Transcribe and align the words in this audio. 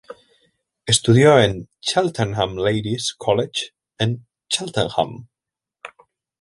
Estudió 0.87 1.37
en 1.39 1.67
Cheltenham 1.81 2.57
Ladies' 2.69 3.13
College 3.25 3.69
en 3.99 4.25
Cheltenham. 4.49 5.27